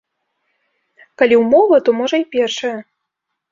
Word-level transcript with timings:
Калі 1.23 1.35
ўмова, 1.43 1.75
то 1.85 1.89
можа 2.01 2.17
й 2.25 2.33
першая. 2.35 2.75